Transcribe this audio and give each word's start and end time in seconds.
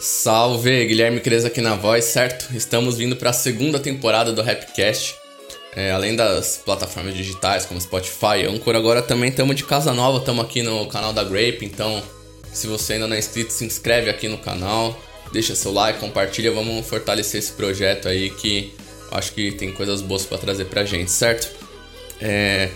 Salve, 0.00 0.86
Guilherme 0.86 1.20
Cres 1.20 1.44
aqui 1.44 1.60
na 1.60 1.76
voz, 1.76 2.04
certo? 2.06 2.54
Estamos 2.54 2.98
vindo 2.98 3.16
para 3.16 3.30
a 3.30 3.32
segunda 3.32 3.78
temporada 3.78 4.32
do 4.32 4.42
Rapcast. 4.42 5.14
É, 5.74 5.92
além 5.92 6.14
das 6.14 6.60
plataformas 6.64 7.14
digitais 7.14 7.64
como 7.64 7.80
Spotify, 7.80 8.46
Anchor, 8.48 8.76
agora 8.76 9.02
também 9.02 9.30
estamos 9.30 9.56
de 9.56 9.64
casa 9.64 9.92
nova, 9.92 10.18
estamos 10.18 10.44
aqui 10.44 10.62
no 10.62 10.86
canal 10.86 11.12
da 11.12 11.24
Grape, 11.24 11.64
então 11.64 12.02
se 12.52 12.66
você 12.68 12.94
ainda 12.94 13.08
não 13.08 13.16
é 13.16 13.18
inscrito, 13.18 13.52
se 13.52 13.64
inscreve 13.64 14.08
aqui 14.08 14.28
no 14.28 14.38
canal, 14.38 14.96
deixa 15.32 15.56
seu 15.56 15.72
like, 15.72 15.98
compartilha, 15.98 16.52
vamos 16.52 16.86
fortalecer 16.86 17.40
esse 17.40 17.52
projeto 17.52 18.06
aí 18.06 18.30
que 18.30 18.72
acho 19.10 19.32
que 19.32 19.50
tem 19.52 19.72
coisas 19.72 20.00
boas 20.00 20.24
para 20.24 20.38
trazer 20.38 20.66
pra 20.66 20.84
gente, 20.84 21.10
certo? 21.10 21.50
É, 22.20 22.68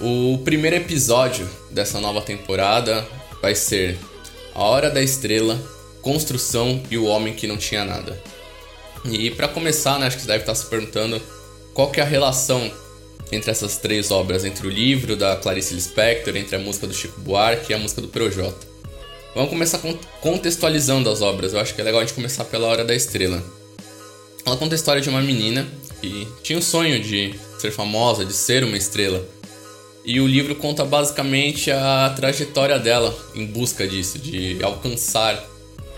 o 0.00 0.38
primeiro 0.44 0.76
episódio 0.76 1.48
dessa 1.70 2.00
nova 2.00 2.20
temporada 2.20 3.06
vai 3.40 3.54
ser 3.54 3.96
A 4.54 4.62
Hora 4.64 4.90
da 4.90 5.00
Estrela, 5.00 5.56
Construção 6.02 6.82
e 6.90 6.98
o 6.98 7.04
Homem 7.04 7.34
que 7.34 7.46
Não 7.46 7.56
Tinha 7.56 7.84
Nada. 7.84 8.20
E 9.04 9.30
para 9.30 9.48
começar, 9.48 9.98
né, 9.98 10.06
acho 10.06 10.16
que 10.16 10.22
você 10.22 10.28
deve 10.28 10.42
estar 10.42 10.54
se 10.54 10.66
perguntando 10.66 11.20
qual 11.72 11.90
que 11.90 12.00
é 12.00 12.02
a 12.02 12.06
relação 12.06 12.70
entre 13.32 13.50
essas 13.50 13.76
três 13.76 14.10
obras, 14.10 14.44
entre 14.44 14.66
o 14.66 14.70
livro 14.70 15.16
da 15.16 15.36
Clarice 15.36 15.74
Lispector, 15.74 16.36
entre 16.36 16.56
a 16.56 16.58
música 16.58 16.86
do 16.86 16.94
Chico 16.94 17.20
Buarque 17.20 17.72
e 17.72 17.74
a 17.74 17.78
música 17.78 18.00
do 18.00 18.08
Projota. 18.08 18.68
Vamos 19.34 19.50
começar 19.50 19.80
contextualizando 20.20 21.08
as 21.08 21.22
obras, 21.22 21.52
eu 21.52 21.60
acho 21.60 21.74
que 21.74 21.80
é 21.80 21.84
legal 21.84 22.00
a 22.00 22.04
gente 22.04 22.14
começar 22.14 22.44
pela 22.44 22.66
Hora 22.66 22.84
da 22.84 22.94
Estrela. 22.94 23.42
Ela 24.44 24.56
conta 24.56 24.74
a 24.74 24.76
história 24.76 25.00
de 25.00 25.08
uma 25.08 25.22
menina 25.22 25.68
que 26.00 26.26
tinha 26.42 26.58
o 26.58 26.62
sonho 26.62 27.00
de 27.00 27.38
ser 27.58 27.70
famosa, 27.70 28.24
de 28.24 28.32
ser 28.32 28.64
uma 28.64 28.76
estrela. 28.76 29.24
E 30.04 30.20
o 30.20 30.26
livro 30.26 30.56
conta 30.56 30.84
basicamente 30.84 31.70
a 31.70 32.12
trajetória 32.16 32.78
dela 32.78 33.16
em 33.34 33.46
busca 33.46 33.86
disso, 33.86 34.18
de 34.18 34.58
alcançar 34.62 35.40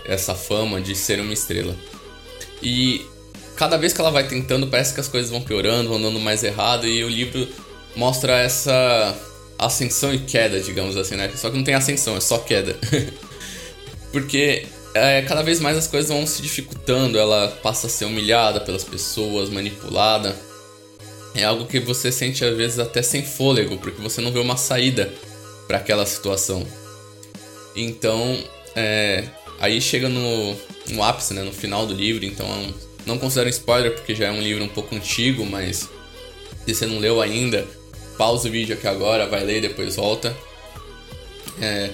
essa 0.05 0.35
fama 0.35 0.81
de 0.81 0.95
ser 0.95 1.19
uma 1.19 1.33
estrela. 1.33 1.75
E 2.61 3.05
cada 3.55 3.77
vez 3.77 3.93
que 3.93 4.01
ela 4.01 4.11
vai 4.11 4.27
tentando, 4.27 4.67
parece 4.67 4.93
que 4.93 4.99
as 4.99 5.07
coisas 5.07 5.29
vão 5.29 5.41
piorando, 5.41 5.89
vão 5.89 6.01
dando 6.01 6.19
mais 6.19 6.43
errado, 6.43 6.87
e 6.87 7.03
o 7.03 7.09
livro 7.09 7.47
mostra 7.95 8.39
essa 8.39 9.15
ascensão 9.57 10.13
e 10.13 10.19
queda, 10.19 10.59
digamos 10.59 10.97
assim, 10.97 11.15
né? 11.15 11.31
Só 11.35 11.49
que 11.49 11.57
não 11.57 11.63
tem 11.63 11.75
ascensão, 11.75 12.17
é 12.17 12.21
só 12.21 12.39
queda. 12.39 12.77
Porque 14.11 14.65
é, 14.93 15.21
cada 15.23 15.41
vez 15.41 15.59
mais 15.59 15.77
as 15.77 15.87
coisas 15.87 16.09
vão 16.09 16.25
se 16.27 16.41
dificultando, 16.41 17.17
ela 17.17 17.47
passa 17.63 17.87
a 17.87 17.89
ser 17.89 18.05
humilhada 18.05 18.61
pelas 18.61 18.83
pessoas, 18.83 19.49
manipulada. 19.49 20.35
É 21.35 21.43
algo 21.43 21.65
que 21.65 21.79
você 21.79 22.11
sente 22.11 22.45
às 22.45 22.55
vezes 22.55 22.77
até 22.77 23.01
sem 23.01 23.23
fôlego, 23.23 23.77
porque 23.77 24.01
você 24.01 24.21
não 24.21 24.31
vê 24.31 24.39
uma 24.39 24.55
saída 24.55 25.11
para 25.67 25.77
aquela 25.77 26.05
situação. 26.05 26.65
Então, 27.75 28.37
é, 28.75 29.23
aí 29.63 29.79
chega 29.79 30.09
no, 30.09 30.57
no 30.89 31.01
ápice, 31.01 31.33
né, 31.33 31.41
no 31.41 31.53
final 31.53 31.87
do 31.87 31.93
livro, 31.93 32.25
então 32.25 32.45
não 33.05 33.17
considero 33.17 33.47
spoiler 33.47 33.95
porque 33.95 34.13
já 34.13 34.27
é 34.27 34.31
um 34.31 34.41
livro 34.41 34.61
um 34.61 34.67
pouco 34.67 34.93
antigo, 34.93 35.45
mas 35.45 35.89
se 36.65 36.75
você 36.75 36.85
não 36.85 36.99
leu 36.99 37.21
ainda, 37.21 37.65
pausa 38.17 38.49
o 38.49 38.51
vídeo 38.51 38.75
aqui 38.75 38.85
agora, 38.85 39.25
vai 39.25 39.41
ler 39.41 39.59
e 39.59 39.61
depois 39.61 39.95
volta. 39.95 40.35
É, 41.61 41.91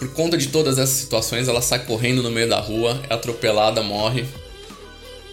por 0.00 0.12
conta 0.14 0.36
de 0.36 0.48
todas 0.48 0.78
essas 0.78 0.96
situações, 0.96 1.46
ela 1.46 1.62
sai 1.62 1.86
correndo 1.86 2.24
no 2.24 2.30
meio 2.30 2.48
da 2.48 2.58
rua, 2.58 3.00
é 3.08 3.14
atropelada, 3.14 3.84
morre. 3.84 4.24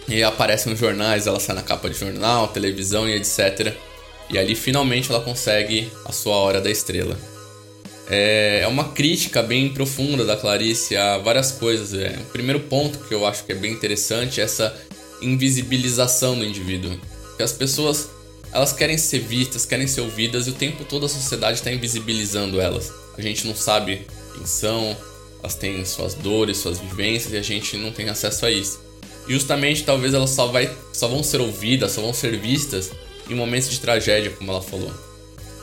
E 0.06 0.22
aparece 0.22 0.68
nos 0.68 0.78
jornais, 0.78 1.26
ela 1.26 1.40
sai 1.40 1.56
na 1.56 1.62
capa 1.62 1.90
de 1.90 1.98
jornal, 1.98 2.46
televisão 2.48 3.08
e 3.08 3.16
etc. 3.16 3.74
E 4.30 4.38
ali 4.38 4.54
finalmente 4.54 5.10
ela 5.10 5.20
consegue 5.20 5.90
a 6.04 6.12
sua 6.12 6.36
hora 6.36 6.60
da 6.60 6.70
estrela. 6.70 7.18
É, 8.12 8.62
é 8.64 8.66
uma 8.66 8.88
crítica 8.88 9.40
bem 9.40 9.68
profunda 9.68 10.24
da 10.24 10.36
Clarice 10.36 10.96
a 10.96 11.16
várias 11.18 11.52
coisas. 11.52 11.94
É, 11.94 12.18
o 12.20 12.24
primeiro 12.32 12.58
ponto 12.58 12.98
que 12.98 13.14
eu 13.14 13.24
acho 13.24 13.44
que 13.44 13.52
é 13.52 13.54
bem 13.54 13.72
interessante 13.72 14.40
é 14.40 14.44
essa 14.44 14.76
invisibilização 15.22 16.36
do 16.36 16.44
indivíduo. 16.44 16.98
Que 17.36 17.42
as 17.44 17.52
pessoas 17.52 18.10
elas 18.52 18.72
querem 18.72 18.98
ser 18.98 19.20
vistas, 19.20 19.64
querem 19.64 19.86
ser 19.86 20.00
ouvidas 20.00 20.48
e 20.48 20.50
o 20.50 20.54
tempo 20.54 20.84
todo 20.84 21.06
a 21.06 21.08
sociedade 21.08 21.58
está 21.58 21.70
invisibilizando 21.70 22.60
elas. 22.60 22.92
A 23.16 23.22
gente 23.22 23.46
não 23.46 23.54
sabe 23.54 24.04
quem 24.34 24.44
são, 24.44 24.96
elas 25.38 25.54
têm 25.54 25.84
suas 25.84 26.14
dores, 26.14 26.58
suas 26.58 26.80
vivências 26.80 27.32
e 27.32 27.36
a 27.36 27.42
gente 27.42 27.76
não 27.76 27.92
tem 27.92 28.08
acesso 28.08 28.44
a 28.44 28.50
isso. 28.50 28.80
E 29.28 29.32
justamente 29.32 29.84
talvez 29.84 30.14
elas 30.14 30.30
só, 30.30 30.48
vai, 30.48 30.68
só 30.92 31.06
vão 31.06 31.22
ser 31.22 31.40
ouvidas, 31.40 31.92
só 31.92 32.00
vão 32.00 32.12
ser 32.12 32.36
vistas 32.40 32.90
em 33.28 33.36
momentos 33.36 33.70
de 33.70 33.78
tragédia, 33.78 34.32
como 34.32 34.50
ela 34.50 34.60
falou. 34.60 34.92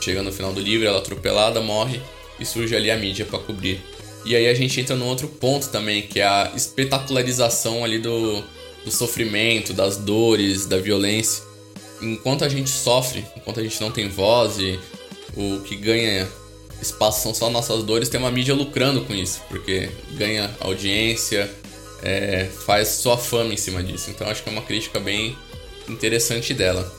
Chega 0.00 0.22
no 0.22 0.32
final 0.32 0.50
do 0.50 0.60
livro, 0.60 0.86
ela 0.86 0.96
é 0.96 1.00
atropelada, 1.00 1.60
morre 1.60 2.00
e 2.38 2.44
surge 2.44 2.74
ali 2.74 2.90
a 2.90 2.96
mídia 2.96 3.24
para 3.24 3.38
cobrir. 3.38 3.80
E 4.24 4.34
aí 4.34 4.48
a 4.48 4.54
gente 4.54 4.80
entra 4.80 4.94
num 4.96 5.06
outro 5.06 5.28
ponto 5.28 5.68
também, 5.68 6.02
que 6.02 6.20
é 6.20 6.26
a 6.26 6.52
espetacularização 6.54 7.84
ali 7.84 7.98
do, 7.98 8.42
do 8.84 8.90
sofrimento, 8.90 9.72
das 9.72 9.96
dores, 9.96 10.66
da 10.66 10.78
violência 10.78 11.48
enquanto 12.00 12.44
a 12.44 12.48
gente 12.48 12.70
sofre, 12.70 13.24
enquanto 13.36 13.60
a 13.60 13.62
gente 13.62 13.80
não 13.80 13.90
tem 13.90 14.08
voz 14.08 14.58
e 14.58 14.78
o 15.36 15.60
que 15.60 15.76
ganha 15.76 16.28
espaço 16.80 17.22
são 17.22 17.34
só 17.34 17.50
nossas 17.50 17.82
dores, 17.82 18.08
tem 18.08 18.20
uma 18.20 18.30
mídia 18.30 18.54
lucrando 18.54 19.04
com 19.04 19.14
isso, 19.14 19.42
porque 19.48 19.90
ganha 20.12 20.50
audiência, 20.60 21.50
é, 22.02 22.48
faz 22.64 22.88
sua 22.88 23.16
fama 23.16 23.52
em 23.52 23.56
cima 23.56 23.82
disso. 23.82 24.10
Então 24.10 24.28
acho 24.28 24.42
que 24.42 24.48
é 24.48 24.52
uma 24.52 24.62
crítica 24.62 25.00
bem 25.00 25.36
interessante 25.88 26.54
dela. 26.54 26.90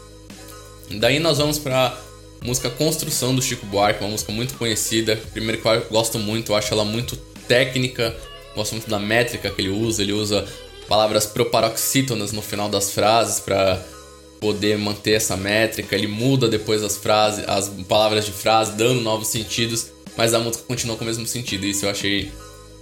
Daí 0.91 1.19
nós 1.19 1.37
vamos 1.37 1.57
para 1.59 1.97
música 2.43 2.69
Construção 2.69 3.35
do 3.35 3.41
Chico 3.41 3.65
Buarque, 3.65 4.01
uma 4.03 4.11
música 4.11 4.31
muito 4.31 4.55
conhecida. 4.55 5.15
Primeiro 5.33 5.61
que 5.61 5.67
eu 5.67 5.85
gosto 5.89 6.17
muito, 6.17 6.51
eu 6.51 6.55
acho 6.55 6.73
ela 6.73 6.85
muito 6.85 7.15
técnica, 7.47 8.15
gosto 8.55 8.73
muito 8.73 8.89
da 8.89 8.99
métrica 8.99 9.49
que 9.49 9.61
ele 9.61 9.69
usa, 9.69 10.01
ele 10.01 10.13
usa 10.13 10.47
palavras 10.87 11.25
proparoxítonas 11.25 12.31
no 12.31 12.41
final 12.41 12.69
das 12.69 12.91
frases 12.91 13.39
para 13.39 13.83
poder 14.39 14.77
manter 14.77 15.13
essa 15.13 15.35
métrica. 15.35 15.95
Ele 15.95 16.07
muda 16.07 16.47
depois 16.47 16.83
as 16.83 16.97
frases, 16.97 17.47
as 17.47 17.69
palavras 17.87 18.25
de 18.25 18.31
frase, 18.31 18.73
dando 18.73 19.01
novos 19.01 19.27
sentidos, 19.27 19.87
mas 20.17 20.33
a 20.33 20.39
música 20.39 20.63
continua 20.65 20.95
com 20.95 21.03
o 21.03 21.07
mesmo 21.07 21.27
sentido. 21.27 21.65
Isso 21.65 21.85
eu 21.85 21.89
achei 21.89 22.31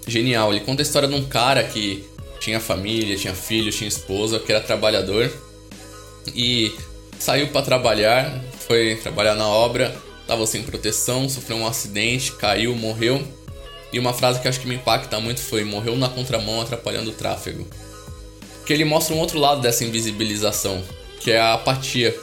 genial. 0.08 0.52
Ele 0.52 0.64
conta 0.64 0.82
a 0.82 0.84
história 0.84 1.08
de 1.08 1.16
um 1.16 1.26
cara 1.26 1.64
que 1.64 2.04
tinha 2.40 2.60
família, 2.60 3.18
tinha 3.18 3.34
filho, 3.34 3.72
tinha 3.72 3.88
esposa, 3.88 4.40
que 4.40 4.52
era 4.52 4.62
trabalhador 4.62 5.32
e 6.36 6.74
saiu 7.20 7.48
para 7.48 7.62
trabalhar, 7.62 8.42
foi 8.68 8.96
trabalhar 8.98 9.36
na 9.36 9.48
obra, 9.48 9.96
estava 10.22 10.46
sem 10.46 10.62
proteção, 10.62 11.30
sofreu 11.30 11.58
um 11.58 11.66
acidente, 11.66 12.34
caiu, 12.34 12.76
morreu. 12.76 13.26
E 13.92 13.98
uma 13.98 14.14
frase 14.14 14.42
que 14.42 14.48
acho 14.48 14.60
que 14.60 14.68
me 14.68 14.76
impacta 14.76 15.20
muito 15.20 15.40
foi: 15.40 15.64
morreu 15.64 15.96
na 15.96 16.10
contramão 16.10 16.62
atrapalhando 16.62 17.12
o 17.12 17.14
tráfego. 17.14 17.66
Que 18.66 18.74
ele 18.74 18.84
mostra 18.84 19.16
um 19.16 19.20
outro 19.20 19.40
lado 19.40 19.62
dessa 19.62 19.86
invisibilização 19.86 20.84
que 21.22 21.32
é 21.32 21.40
a 21.40 21.54
apatia. 21.54 22.16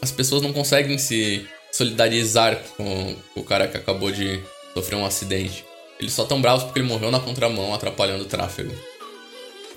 As 0.00 0.10
pessoas 0.10 0.42
não 0.42 0.52
conseguem 0.52 0.98
se 0.98 1.46
solidarizar 1.70 2.62
com 2.76 3.16
o 3.34 3.42
cara 3.42 3.68
que 3.68 3.76
acabou 3.76 4.10
de 4.10 4.40
sofrer 4.72 4.96
um 4.96 5.04
acidente. 5.04 5.64
Eles 5.98 6.12
só 6.12 6.24
tão 6.24 6.40
bravos 6.40 6.64
porque 6.64 6.80
ele 6.80 6.88
morreu 6.88 7.10
na 7.10 7.20
contramão, 7.20 7.72
atrapalhando 7.72 8.24
o 8.24 8.26
tráfego. 8.26 8.74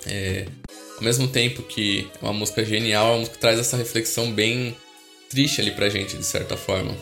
É, 0.06 0.46
ao 0.96 1.02
mesmo 1.02 1.28
tempo 1.28 1.62
que 1.62 2.08
é 2.20 2.24
uma 2.24 2.32
música 2.32 2.64
genial, 2.64 3.06
é 3.06 3.10
uma 3.10 3.18
música 3.18 3.36
que 3.36 3.40
traz 3.40 3.58
essa 3.58 3.76
reflexão 3.76 4.32
bem 4.32 4.76
triste 5.28 5.60
ali 5.60 5.70
pra 5.70 5.88
gente, 5.88 6.16
de 6.16 6.24
certa 6.24 6.56
forma. 6.56 6.96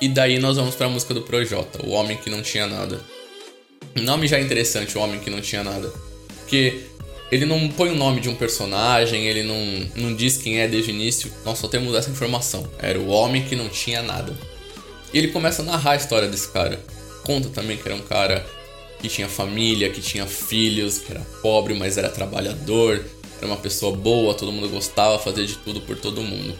E 0.00 0.08
daí 0.08 0.38
nós 0.38 0.56
vamos 0.56 0.74
pra 0.74 0.88
música 0.88 1.12
do 1.12 1.22
Projota, 1.22 1.84
O 1.84 1.90
Homem 1.90 2.16
Que 2.16 2.30
Não 2.30 2.42
Tinha 2.42 2.66
Nada. 2.66 3.00
Nome 3.96 4.28
já 4.28 4.38
é 4.38 4.40
interessante, 4.40 4.96
O 4.96 5.00
Homem 5.00 5.18
Que 5.18 5.30
Não 5.30 5.40
Tinha 5.40 5.64
Nada. 5.64 5.92
Porque 6.40 6.84
ele 7.30 7.44
não 7.44 7.68
põe 7.68 7.90
o 7.90 7.94
nome 7.94 8.20
de 8.20 8.28
um 8.28 8.34
personagem, 8.34 9.26
ele 9.26 9.42
não, 9.42 9.56
não 9.96 10.14
diz 10.14 10.38
quem 10.38 10.60
é 10.60 10.68
desde 10.68 10.90
o 10.90 10.94
início. 10.94 11.30
Nós 11.44 11.58
só 11.58 11.68
temos 11.68 11.94
essa 11.94 12.10
informação. 12.10 12.68
Era 12.78 12.98
o 12.98 13.08
homem 13.08 13.44
que 13.44 13.56
não 13.56 13.68
tinha 13.68 14.02
nada. 14.02 14.34
E 15.12 15.18
ele 15.18 15.28
começa 15.28 15.62
a 15.62 15.64
narrar 15.64 15.92
a 15.92 15.96
história 15.96 16.28
desse 16.28 16.48
cara. 16.52 16.80
Conta 17.24 17.48
também 17.50 17.76
que 17.76 17.86
era 17.86 17.94
um 17.94 18.02
cara 18.02 18.46
que 19.00 19.08
tinha 19.08 19.28
família, 19.28 19.90
que 19.90 20.00
tinha 20.00 20.26
filhos, 20.26 20.98
que 20.98 21.12
era 21.12 21.20
pobre, 21.42 21.74
mas 21.74 21.98
era 21.98 22.08
trabalhador, 22.08 23.04
era 23.36 23.46
uma 23.46 23.56
pessoa 23.56 23.94
boa, 23.94 24.34
todo 24.34 24.50
mundo 24.50 24.68
gostava, 24.68 25.18
fazia 25.18 25.46
de 25.46 25.56
tudo 25.56 25.80
por 25.82 25.96
todo 25.98 26.22
mundo. 26.22 26.58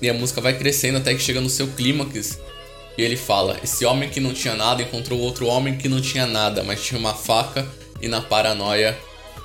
E 0.00 0.08
a 0.08 0.14
música 0.14 0.40
vai 0.40 0.56
crescendo 0.56 0.98
até 0.98 1.14
que 1.14 1.20
chega 1.20 1.40
no 1.40 1.50
seu 1.50 1.68
clímax. 1.68 2.38
E 2.96 3.02
ele 3.02 3.16
fala: 3.16 3.58
Esse 3.62 3.84
homem 3.84 4.08
que 4.08 4.20
não 4.20 4.32
tinha 4.32 4.54
nada 4.54 4.82
encontrou 4.82 5.18
outro 5.20 5.46
homem 5.46 5.76
que 5.76 5.88
não 5.88 6.00
tinha 6.00 6.26
nada, 6.26 6.62
mas 6.62 6.82
tinha 6.82 6.98
uma 6.98 7.14
faca 7.14 7.66
e 8.00 8.08
na 8.08 8.20
paranoia 8.20 8.98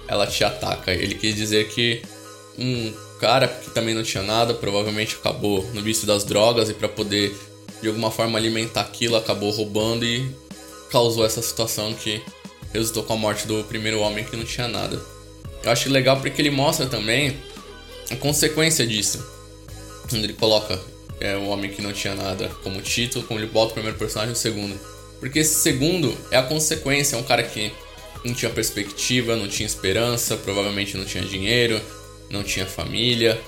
ela 0.07 0.27
te 0.27 0.43
ataca. 0.43 0.91
Ele 0.91 1.15
quis 1.15 1.35
dizer 1.35 1.67
que 1.69 2.01
um 2.57 2.93
cara 3.19 3.47
que 3.47 3.69
também 3.71 3.93
não 3.93 4.03
tinha 4.03 4.23
nada, 4.23 4.53
provavelmente 4.53 5.15
acabou 5.15 5.63
no 5.73 5.81
vício 5.81 6.05
das 6.05 6.23
drogas 6.23 6.69
e 6.69 6.73
para 6.73 6.87
poder 6.87 7.35
de 7.81 7.87
alguma 7.87 8.09
forma 8.09 8.37
alimentar 8.37 8.81
aquilo, 8.81 9.15
acabou 9.15 9.51
roubando 9.51 10.05
e 10.05 10.29
causou 10.89 11.25
essa 11.25 11.41
situação 11.41 11.93
que 11.93 12.21
resultou 12.73 13.03
com 13.03 13.13
a 13.13 13.17
morte 13.17 13.47
do 13.47 13.63
primeiro 13.65 13.99
homem 13.99 14.23
que 14.23 14.35
não 14.35 14.45
tinha 14.45 14.67
nada. 14.67 14.99
Eu 15.63 15.71
acho 15.71 15.89
legal 15.89 16.19
porque 16.19 16.41
ele 16.41 16.51
mostra 16.51 16.85
também 16.85 17.37
a 18.09 18.15
consequência 18.15 18.85
disso. 18.85 19.34
Quando 20.09 20.23
ele 20.23 20.33
coloca 20.33 20.79
é, 21.19 21.35
o 21.35 21.47
homem 21.47 21.71
que 21.71 21.81
não 21.81 21.93
tinha 21.93 22.15
nada 22.15 22.49
como 22.63 22.81
título, 22.81 23.25
como 23.25 23.39
ele 23.39 23.47
bota 23.47 23.71
o 23.71 23.73
primeiro 23.73 23.97
personagem 23.97 24.33
o 24.33 24.37
segundo. 24.37 24.79
Porque 25.19 25.39
esse 25.39 25.55
segundo 25.55 26.15
é 26.29 26.37
a 26.37 26.43
consequência, 26.43 27.15
é 27.15 27.19
um 27.19 27.23
cara 27.23 27.43
que 27.43 27.71
não 28.23 28.33
tinha 28.33 28.51
perspectiva, 28.51 29.35
não 29.35 29.47
tinha 29.47 29.65
esperança, 29.65 30.35
provavelmente 30.37 30.97
não 30.97 31.05
tinha 31.05 31.23
dinheiro, 31.23 31.81
não 32.29 32.43
tinha 32.43 32.65
família. 32.65 33.39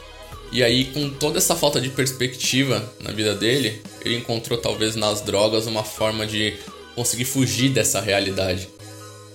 E 0.51 0.63
aí, 0.63 0.85
com 0.85 1.09
toda 1.09 1.39
essa 1.39 1.55
falta 1.55 1.81
de 1.81 1.89
perspectiva 1.89 2.83
na 3.01 3.11
vida 3.11 3.35
dele, 3.35 3.81
ele 4.01 4.15
encontrou 4.15 4.57
talvez 4.57 4.95
nas 4.95 5.21
drogas 5.21 5.67
uma 5.67 5.83
forma 5.83 6.25
de 6.25 6.53
conseguir 6.95 7.25
fugir 7.25 7.69
dessa 7.69 7.99
realidade. 7.99 8.69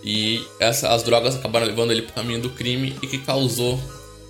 E 0.02 0.44
essa, 0.58 0.88
as 0.88 1.02
drogas 1.02 1.36
acabaram 1.36 1.66
levando 1.66 1.92
ele 1.92 2.02
para 2.02 2.10
o 2.10 2.14
caminho 2.14 2.40
do 2.40 2.50
crime 2.50 2.96
e 3.02 3.06
que 3.06 3.18
causou 3.18 3.80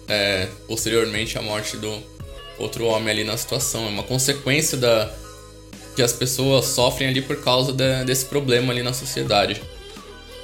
é, 0.08 0.48
posteriormente 0.66 1.38
a 1.38 1.42
morte 1.42 1.76
do 1.76 2.02
outro 2.62 2.86
homem 2.86 3.10
ali 3.10 3.24
na 3.24 3.36
situação. 3.36 3.86
É 3.86 3.88
uma 3.88 4.02
consequência 4.02 4.76
da 4.76 5.10
que 5.94 6.02
as 6.02 6.12
pessoas 6.12 6.66
sofrem 6.66 7.08
ali 7.08 7.20
por 7.20 7.42
causa 7.42 7.72
de, 7.72 8.04
desse 8.04 8.24
problema 8.24 8.72
ali 8.72 8.82
na 8.82 8.92
sociedade. 8.92 9.60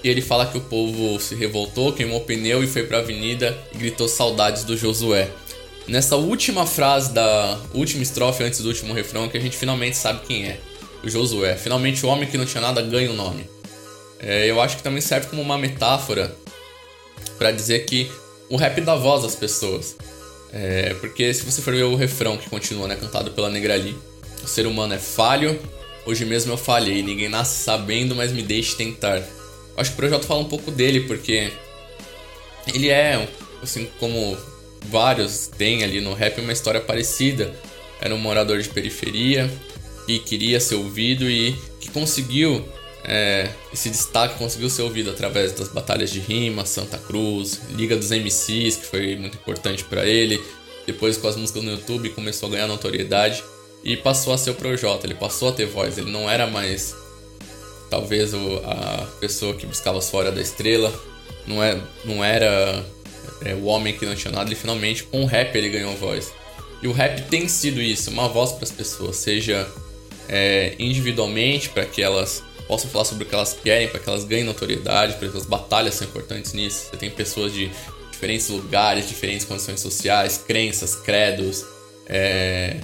E 0.03 0.09
ele 0.09 0.21
fala 0.21 0.47
que 0.47 0.59
o 0.59 0.61
povo 0.61 1.19
se 1.21 1.35
revoltou, 1.35 1.93
queimou 1.93 2.19
o 2.19 2.25
pneu 2.25 2.63
e 2.63 2.67
foi 2.67 2.85
para 2.85 2.99
a 2.99 3.01
avenida 3.01 3.59
e 3.75 3.79
gritou 3.79 4.09
saudades 4.09 4.65
do 4.65 4.77
Josué. 4.77 5.29
Nessa 5.87 6.17
última 6.17 6.67
frase 6.67 7.13
da 7.13 7.59
última 7.73 8.03
estrofe 8.03 8.45
antes 8.45 8.61
do 8.61 8.69
último 8.69 8.93
refrão 8.93 9.29
que 9.29 9.39
a 9.39 9.41
gente 9.41 9.57
finalmente 9.57 9.97
sabe 9.97 10.21
quem 10.27 10.47
é. 10.47 10.61
O 11.03 11.09
Josué. 11.09 11.57
Finalmente 11.57 12.05
o 12.05 12.09
homem 12.09 12.29
que 12.29 12.37
não 12.37 12.45
tinha 12.45 12.61
nada 12.61 12.83
ganha 12.83 13.11
o 13.11 13.15
nome. 13.15 13.49
É, 14.21 14.47
eu 14.47 14.61
acho 14.61 14.77
que 14.77 14.83
também 14.83 15.01
serve 15.01 15.29
como 15.29 15.41
uma 15.41 15.57
metáfora 15.57 16.35
para 17.39 17.51
dizer 17.51 17.87
que 17.87 18.11
o 18.51 18.57
rap 18.57 18.81
dá 18.81 18.95
voz 18.95 19.25
às 19.25 19.35
pessoas. 19.35 19.97
É, 20.53 20.95
porque 20.95 21.33
se 21.35 21.45
você 21.45 21.61
for 21.61 21.75
ver 21.75 21.85
o 21.85 21.97
refrão 21.97 22.37
que 22.37 22.49
continua, 22.49 22.89
né, 22.89 22.97
cantado 22.97 23.31
pela 23.33 23.51
Negrali, 23.51 23.97
o 24.43 24.47
ser 24.47 24.67
humano 24.67 24.95
é 24.95 24.99
falho, 24.99 25.61
hoje 26.07 26.25
mesmo 26.25 26.53
eu 26.53 26.57
falhei, 26.57 27.03
ninguém 27.03 27.29
nasce 27.29 27.63
sabendo, 27.63 28.15
mas 28.15 28.33
me 28.33 28.43
deixe 28.43 28.77
tentar. 28.77 29.23
Acho 29.77 29.91
que 29.91 29.95
o 29.95 29.99
projeto 29.99 30.27
fala 30.27 30.41
um 30.41 30.49
pouco 30.49 30.71
dele, 30.71 31.01
porque 31.01 31.53
ele 32.75 32.89
é, 32.89 33.29
assim 33.63 33.89
como 34.01 34.37
vários 34.87 35.47
têm 35.47 35.85
ali 35.85 36.01
no 36.01 36.15
rap, 36.15 36.41
uma 36.41 36.53
história 36.53 36.81
parecida. 36.81 37.53
Era 38.01 38.15
um 38.15 38.19
morador 38.19 38.61
de 38.61 38.69
periferia 38.69 39.51
que 40.07 40.19
queria 40.21 40.61
ser 40.61 40.77
ouvido 40.77 41.29
e 41.29 41.53
que 41.81 41.91
conseguiu 41.91 42.67
é, 43.11 43.49
esse 43.73 43.89
destaque 43.89 44.37
conseguiu 44.37 44.69
ser 44.69 44.83
ouvido 44.83 45.11
através 45.11 45.53
das 45.53 45.69
batalhas 45.69 46.11
de 46.11 46.21
rima, 46.21 46.67
Santa 46.67 46.99
Cruz, 46.99 47.59
Liga 47.71 47.97
dos 47.97 48.11
MCs, 48.11 48.77
que 48.77 48.85
foi 48.85 49.17
muito 49.17 49.39
importante 49.39 49.83
para 49.83 50.07
ele. 50.07 50.39
Depois, 50.87 51.17
com 51.17 51.27
as 51.27 51.35
músicas 51.35 51.63
no 51.63 51.71
YouTube, 51.71 52.11
começou 52.11 52.51
a 52.51 52.53
ganhar 52.53 52.67
notoriedade 52.67 53.43
e 53.83 53.97
passou 53.97 54.35
a 54.35 54.39
ser 54.39 54.51
o 54.51 54.55
Projota. 54.55 55.07
Ele 55.07 55.15
passou 55.15 55.49
a 55.49 55.53
ter 55.53 55.65
voz. 55.65 55.97
Ele 55.97 56.11
não 56.11 56.29
era 56.29 56.47
mais, 56.47 56.95
talvez, 57.89 58.35
a 58.35 59.07
pessoa 59.19 59.55
que 59.55 59.67
buscava 59.67 60.03
fora 60.03 60.31
da 60.31 60.43
estrela. 60.43 60.93
Não, 61.47 61.63
é, 61.63 61.81
não 62.05 62.23
era 62.23 62.85
é, 63.43 63.55
o 63.55 63.65
homem 63.65 63.97
que 63.97 64.05
não 64.05 64.15
tinha 64.15 64.33
nada. 64.33 64.51
Ele 64.51 64.55
finalmente, 64.55 65.05
com 65.05 65.23
o 65.23 65.27
rap, 65.27 65.57
ele 65.57 65.71
ganhou 65.71 65.97
voz. 65.97 66.31
E 66.83 66.87
o 66.87 66.93
rap 66.93 67.27
tem 67.31 67.49
sido 67.49 67.81
isso, 67.81 68.11
uma 68.11 68.29
voz 68.29 68.53
para 68.53 68.65
as 68.65 68.71
pessoas, 68.71 69.17
seja 69.17 69.67
é, 70.29 70.77
individualmente, 70.79 71.71
para 71.71 71.85
que 71.85 72.03
elas 72.03 72.45
possam 72.69 72.91
falar 72.91 73.07
sobre 73.07 73.25
o 73.25 73.27
que 73.27 73.35
elas 73.35 73.55
querem, 73.55 73.89
para 73.89 73.99
que 73.99 74.09
elas 74.09 74.25
ganhem 74.25 74.45
notoriedade, 74.45 75.15
porque 75.15 75.37
as 75.37 75.47
batalhas 75.47 75.95
são 75.95 76.07
importantes 76.07 76.53
nisso. 76.53 76.91
Você 76.91 76.97
tem 76.99 77.11
pessoas 77.11 77.53
de 77.53 77.71
diferentes 78.13 78.49
lugares, 78.51 79.09
diferentes 79.09 79.47
condições 79.47 79.81
sociais, 79.81 80.45
crenças, 80.47 80.95
credos, 80.95 81.65
é, 82.07 82.77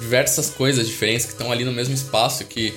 diversas 0.00 0.50
coisas 0.50 0.86
diferentes 0.86 1.24
que 1.24 1.32
estão 1.32 1.52
ali 1.52 1.64
no 1.64 1.72
mesmo 1.72 1.94
espaço 1.94 2.44
que 2.44 2.74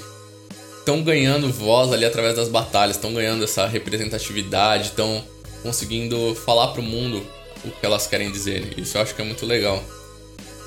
estão 0.80 1.02
ganhando 1.02 1.52
voz 1.52 1.92
ali 1.92 2.06
através 2.06 2.36
das 2.36 2.50
batalhas, 2.50 2.98
estão 2.98 3.14
ganhando 3.14 3.44
essa 3.44 3.66
representatividade, 3.66 4.90
estão 4.90 5.24
conseguindo 5.64 6.36
falar 6.36 6.68
para 6.70 6.82
o 6.82 6.84
mundo 6.84 7.26
o 7.66 7.72
que 7.72 7.86
elas 7.86 8.06
querem 8.06 8.32
dizer. 8.32 8.78
Isso 8.78 8.98
eu 8.98 9.02
acho 9.02 9.16
que 9.16 9.22
é 9.22 9.26
muito 9.26 9.46
legal. 9.46 9.82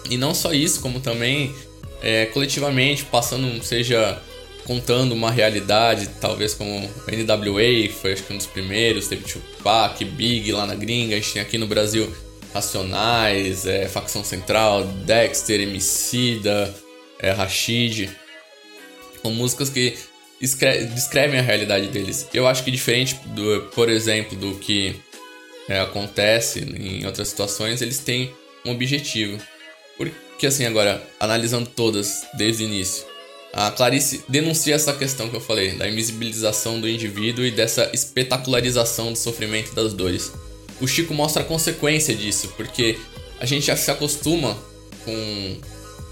E 0.08 0.16
não 0.16 0.34
só 0.34 0.52
isso, 0.52 0.80
como 0.80 1.00
também 1.00 1.54
é, 2.02 2.26
coletivamente, 2.26 3.04
passando, 3.04 3.62
seja 3.62 4.20
contando 4.66 5.12
uma 5.12 5.30
realidade, 5.30 6.08
talvez 6.20 6.52
como 6.52 6.80
NWA, 6.80 7.88
foi 8.00 8.12
acho 8.12 8.24
que 8.24 8.32
um 8.32 8.36
dos 8.36 8.46
primeiros, 8.46 9.06
teve 9.06 9.22
Tupac, 9.22 10.04
Big 10.04 10.50
lá 10.50 10.66
na 10.66 10.74
gringa, 10.74 11.14
a 11.14 11.18
gente 11.20 11.32
tem 11.32 11.42
aqui 11.42 11.56
no 11.56 11.66
Brasil 11.66 12.12
Racionais, 12.52 13.64
é, 13.64 13.86
Facção 13.88 14.24
Central, 14.24 14.84
Dexter, 14.84 15.60
Emicida, 15.60 16.74
é, 17.20 17.30
Rashid, 17.30 18.10
com 19.22 19.30
músicas 19.30 19.70
que 19.70 19.96
descrevem 20.40 21.38
a 21.38 21.42
realidade 21.42 21.86
deles. 21.88 22.28
Eu 22.34 22.46
acho 22.46 22.64
que 22.64 22.70
diferente, 22.70 23.14
do, 23.26 23.70
por 23.74 23.88
exemplo, 23.88 24.36
do 24.36 24.56
que 24.58 24.96
é, 25.68 25.80
acontece 25.80 26.60
em 26.60 27.06
outras 27.06 27.28
situações, 27.28 27.80
eles 27.80 27.98
têm 27.98 28.34
um 28.64 28.72
objetivo. 28.72 29.40
Porque 29.96 30.46
assim, 30.46 30.66
agora, 30.66 31.02
analisando 31.20 31.70
todas 31.70 32.26
desde 32.34 32.64
o 32.64 32.66
início, 32.66 33.06
a 33.56 33.70
Clarice 33.70 34.22
denuncia 34.28 34.74
essa 34.74 34.92
questão 34.92 35.30
que 35.30 35.36
eu 35.36 35.40
falei, 35.40 35.72
da 35.72 35.88
invisibilização 35.88 36.78
do 36.78 36.86
indivíduo 36.86 37.42
e 37.42 37.50
dessa 37.50 37.90
espetacularização 37.94 39.12
do 39.12 39.16
sofrimento 39.16 39.74
das 39.74 39.94
dores. 39.94 40.30
O 40.78 40.86
Chico 40.86 41.14
mostra 41.14 41.40
a 41.40 41.44
consequência 41.44 42.14
disso, 42.14 42.52
porque 42.54 42.98
a 43.40 43.46
gente 43.46 43.64
já 43.64 43.74
se 43.74 43.90
acostuma 43.90 44.54
com, 45.06 45.56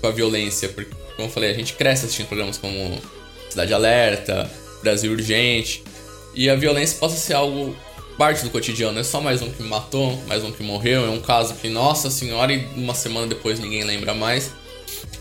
com 0.00 0.06
a 0.06 0.10
violência, 0.10 0.70
porque, 0.70 0.90
como 1.16 1.28
eu 1.28 1.30
falei, 1.30 1.50
a 1.50 1.54
gente 1.54 1.74
cresce 1.74 2.06
assistindo 2.06 2.28
programas 2.28 2.56
como 2.56 2.98
Cidade 3.50 3.74
Alerta, 3.74 4.50
Brasil 4.82 5.12
Urgente, 5.12 5.84
e 6.34 6.48
a 6.48 6.56
violência 6.56 6.96
possa 6.98 7.16
ser 7.16 7.34
algo 7.34 7.76
parte 8.16 8.42
do 8.42 8.48
cotidiano, 8.48 8.98
é 8.98 9.04
só 9.04 9.20
mais 9.20 9.42
um 9.42 9.50
que 9.50 9.62
matou, 9.62 10.16
mais 10.26 10.42
um 10.42 10.50
que 10.50 10.62
morreu, 10.62 11.04
é 11.04 11.10
um 11.10 11.20
caso 11.20 11.52
que, 11.56 11.68
nossa 11.68 12.10
senhora, 12.10 12.54
e 12.54 12.64
uma 12.74 12.94
semana 12.94 13.26
depois 13.26 13.60
ninguém 13.60 13.84
lembra 13.84 14.14
mais. 14.14 14.50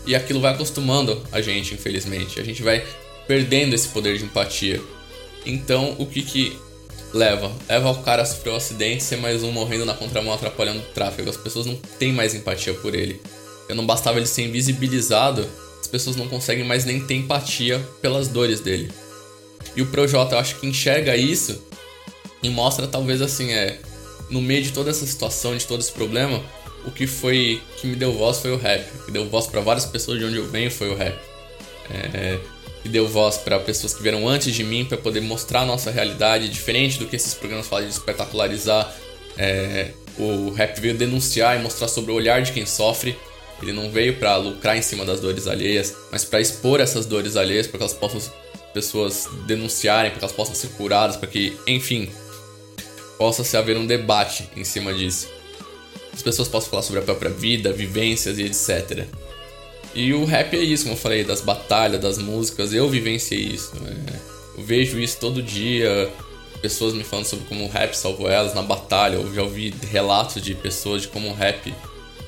E 0.06 0.14
aquilo 0.14 0.40
vai 0.40 0.52
acostumando 0.52 1.22
a 1.32 1.40
gente, 1.40 1.74
infelizmente. 1.74 2.38
A 2.40 2.44
gente 2.44 2.62
vai 2.62 2.84
perdendo 3.26 3.74
esse 3.74 3.88
poder 3.88 4.18
de 4.18 4.24
empatia. 4.24 4.80
Então, 5.46 5.96
o 5.98 6.06
que 6.06 6.22
que 6.22 6.58
leva? 7.12 7.50
Leva 7.68 7.90
o 7.90 8.02
cara 8.02 8.22
a 8.22 8.26
sofrer 8.26 8.52
um 8.52 8.56
acidente, 8.56 9.02
ser 9.02 9.16
mais 9.16 9.42
um 9.42 9.50
morrendo 9.50 9.84
na 9.84 9.94
contramão, 9.94 10.32
atrapalhando 10.32 10.80
o 10.80 10.92
tráfego. 10.94 11.30
As 11.30 11.36
pessoas 11.36 11.66
não 11.66 11.76
têm 11.98 12.12
mais 12.12 12.34
empatia 12.34 12.74
por 12.74 12.94
ele. 12.94 13.20
Eu 13.68 13.74
não 13.74 13.86
bastava 13.86 14.18
ele 14.18 14.26
ser 14.26 14.42
invisibilizado, 14.42 15.48
as 15.80 15.86
pessoas 15.86 16.16
não 16.16 16.28
conseguem 16.28 16.64
mais 16.64 16.84
nem 16.84 17.00
ter 17.00 17.14
empatia 17.14 17.78
pelas 18.02 18.28
dores 18.28 18.60
dele. 18.60 18.90
E 19.74 19.82
o 19.82 19.86
Projota, 19.86 20.34
eu 20.34 20.38
acho 20.38 20.56
que 20.56 20.66
enxerga 20.66 21.16
isso 21.16 21.62
e 22.42 22.50
mostra 22.50 22.86
talvez 22.86 23.22
assim, 23.22 23.52
é, 23.52 23.80
no 24.28 24.40
meio 24.40 24.62
de 24.62 24.72
toda 24.72 24.90
essa 24.90 25.06
situação, 25.06 25.56
de 25.56 25.66
todo 25.66 25.80
esse 25.80 25.92
problema, 25.92 26.42
o 26.86 26.90
que 26.90 27.06
foi 27.06 27.62
que 27.76 27.86
me 27.86 27.96
deu 27.96 28.12
voz 28.12 28.38
foi 28.38 28.52
o 28.52 28.56
rap. 28.56 28.84
O 28.94 29.04
que 29.06 29.10
deu 29.10 29.28
voz 29.28 29.46
para 29.46 29.60
várias 29.60 29.86
pessoas 29.86 30.18
de 30.18 30.24
onde 30.24 30.36
eu 30.36 30.46
venho 30.46 30.70
foi 30.70 30.90
o 30.90 30.94
rap. 30.94 31.16
É, 31.90 32.38
que 32.82 32.88
deu 32.88 33.08
voz 33.08 33.38
para 33.38 33.58
pessoas 33.58 33.94
que 33.94 34.02
vieram 34.02 34.28
antes 34.28 34.54
de 34.54 34.62
mim 34.62 34.84
para 34.84 34.98
poder 34.98 35.20
mostrar 35.20 35.62
a 35.62 35.66
nossa 35.66 35.90
realidade 35.90 36.48
diferente 36.48 36.98
do 36.98 37.06
que 37.06 37.16
esses 37.16 37.34
programas 37.34 37.66
falam 37.66 37.86
de 37.86 37.92
espetacularizar. 37.92 38.94
É, 39.36 39.90
o 40.18 40.50
rap 40.50 40.78
veio 40.80 40.94
denunciar 40.94 41.58
e 41.58 41.62
mostrar 41.62 41.88
sobre 41.88 42.12
o 42.12 42.14
olhar 42.14 42.42
de 42.42 42.52
quem 42.52 42.66
sofre. 42.66 43.16
Ele 43.62 43.72
não 43.72 43.90
veio 43.90 44.16
para 44.18 44.36
lucrar 44.36 44.76
em 44.76 44.82
cima 44.82 45.04
das 45.04 45.20
dores 45.20 45.46
alheias, 45.46 45.94
mas 46.12 46.24
para 46.24 46.40
expor 46.40 46.80
essas 46.80 47.06
dores 47.06 47.36
alheias 47.36 47.66
para 47.66 47.78
que 47.78 47.84
elas 47.84 47.94
possam 47.94 48.20
pessoas 48.74 49.28
denunciarem, 49.46 50.10
para 50.10 50.18
que 50.18 50.24
elas 50.24 50.36
possam 50.36 50.54
ser 50.54 50.68
curadas, 50.76 51.16
para 51.16 51.28
que, 51.28 51.56
enfim, 51.66 52.10
possa 53.16 53.42
se 53.42 53.56
haver 53.56 53.78
um 53.78 53.86
debate 53.86 54.50
em 54.56 54.64
cima 54.64 54.92
disso 54.92 55.28
as 56.14 56.22
pessoas 56.22 56.48
possam 56.48 56.70
falar 56.70 56.82
sobre 56.82 57.00
a 57.00 57.04
própria 57.04 57.30
vida, 57.30 57.72
vivências 57.72 58.38
e 58.38 58.44
etc. 58.44 59.06
E 59.94 60.12
o 60.14 60.24
rap 60.24 60.56
é 60.56 60.60
isso, 60.60 60.84
como 60.84 60.94
eu 60.94 61.00
falei, 61.00 61.24
das 61.24 61.40
batalhas, 61.40 62.00
das 62.00 62.18
músicas, 62.18 62.72
eu 62.72 62.88
vivenciei 62.88 63.40
isso. 63.40 63.74
Né? 63.80 64.20
Eu 64.56 64.64
vejo 64.64 64.98
isso 64.98 65.18
todo 65.20 65.42
dia, 65.42 66.10
pessoas 66.64 66.94
me 66.94 67.04
falando 67.04 67.26
sobre 67.26 67.44
como 67.44 67.64
o 67.64 67.68
rap 67.68 67.94
salvou 67.94 68.28
elas 68.28 68.54
na 68.54 68.62
batalha. 68.62 69.16
Eu 69.16 69.34
já 69.34 69.42
ouvi 69.42 69.74
relatos 69.90 70.42
de 70.42 70.54
pessoas 70.54 71.02
de 71.02 71.08
como 71.08 71.28
o 71.28 71.34
rap 71.34 71.74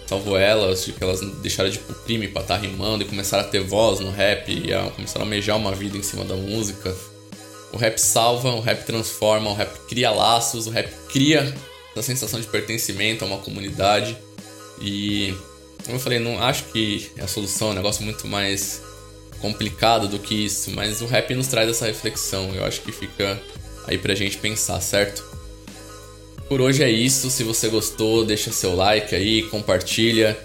salvou 0.07 0.39
elas, 0.39 0.85
de 0.85 0.93
que 0.93 1.03
elas 1.03 1.21
deixaram 1.41 1.71
de 1.71 1.79
pro 1.79 1.95
crime 1.95 2.29
pra 2.29 2.43
estar 2.43 2.57
rimando 2.59 3.03
e 3.03 3.07
começaram 3.07 3.45
a 3.45 3.49
ter 3.49 3.61
voz 3.61 3.99
no 3.99 4.11
rap 4.11 4.53
e 4.53 4.75
a, 4.75 4.91
começaram 4.91 5.23
a 5.23 5.27
almejar 5.27 5.57
uma 5.57 5.75
vida 5.75 5.97
em 5.97 6.03
cima 6.03 6.25
da 6.25 6.35
música. 6.35 6.95
O 7.73 7.79
rap 7.79 7.99
salva, 7.99 8.51
o 8.51 8.61
rap 8.61 8.85
transforma, 8.85 9.51
o 9.51 9.55
rap 9.55 9.71
cria 9.89 10.11
laços, 10.11 10.67
o 10.67 10.71
rap 10.71 10.89
cria 11.11 11.53
essa 11.97 12.03
sensação 12.03 12.39
de 12.39 12.47
pertencimento 12.47 13.25
a 13.25 13.27
uma 13.27 13.39
comunidade. 13.39 14.17
E, 14.81 15.35
como 15.85 15.97
eu 15.97 16.01
falei, 16.01 16.19
não 16.19 16.43
acho 16.43 16.65
que 16.65 17.11
a 17.19 17.27
solução 17.27 17.69
é 17.69 17.71
um 17.73 17.75
negócio 17.75 18.05
muito 18.05 18.27
mais 18.27 18.83
complicado 19.41 20.09
do 20.09 20.19
que 20.19 20.47
isso, 20.47 20.71
mas 20.71 21.01
o 21.01 21.07
rap 21.07 21.35
nos 21.35 21.47
traz 21.47 21.69
essa 21.69 21.87
reflexão. 21.87 22.55
Eu 22.55 22.65
acho 22.65 22.83
que 22.83 22.93
fica 22.93 23.41
aí 23.87 23.97
pra 23.97 24.15
gente 24.15 24.37
pensar, 24.39 24.81
certo? 24.81 25.25
Por 26.49 26.61
hoje 26.61 26.83
é 26.83 26.91
isso. 26.91 27.31
Se 27.31 27.43
você 27.43 27.69
gostou, 27.69 28.25
deixa 28.25 28.53
seu 28.53 28.75
like 28.75 29.15
aí, 29.15 29.43
compartilha. 29.45 30.39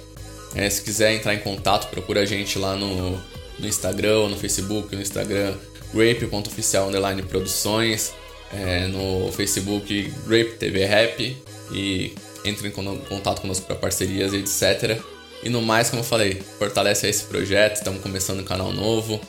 É, 0.56 0.70
se 0.70 0.82
quiser 0.82 1.14
entrar 1.14 1.34
em 1.34 1.40
contato, 1.40 1.90
procura 1.90 2.22
a 2.22 2.26
gente 2.26 2.58
lá 2.58 2.76
no, 2.76 3.22
no 3.60 3.68
Instagram 3.68 4.30
no 4.30 4.38
Facebook, 4.38 4.96
no 4.96 5.02
Instagram, 5.02 5.54
grape.oficial 5.94 6.90
produções. 7.24 8.14
É, 8.54 8.88
no 8.88 9.32
Facebook 9.32 10.14
Grape 10.28 10.58
TV 10.58 10.86
Rap 10.86 11.38
e 11.72 12.14
entre 12.44 12.68
em 12.68 12.72
contato 12.72 13.42
conosco 13.42 13.66
para 13.66 13.76
parcerias 13.76 14.34
e 14.34 14.38
etc. 14.38 15.00
E 15.44 15.50
no 15.50 15.62
mais, 15.62 15.90
como 15.90 16.02
eu 16.02 16.06
falei, 16.06 16.42
fortalece 16.60 17.08
esse 17.08 17.24
projeto, 17.24 17.78
estamos 17.78 18.02
começando 18.02 18.42
um 18.42 18.44
canal 18.44 18.72
novo, 18.72 19.20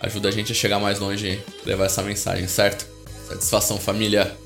ajuda 0.00 0.28
a 0.28 0.32
gente 0.32 0.52
a 0.52 0.54
chegar 0.54 0.78
mais 0.78 0.98
longe 0.98 1.40
levar 1.64 1.86
essa 1.86 2.02
mensagem, 2.02 2.46
certo? 2.46 2.86
Satisfação 3.28 3.78
família! 3.78 4.41